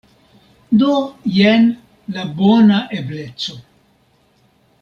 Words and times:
Do 0.83 0.93
jen 1.35 1.69
la 2.15 2.25
bona 2.39 2.81
ebleco! 3.01 3.57